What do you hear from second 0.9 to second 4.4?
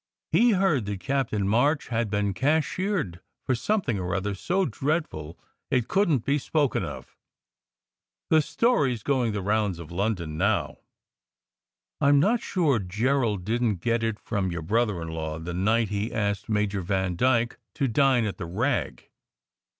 Captain March had been cashiered for something or other